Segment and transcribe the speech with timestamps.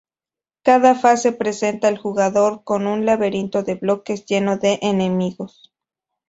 [0.63, 5.71] Cada fase presenta al jugador con un laberinto de bloques lleno de enemigos.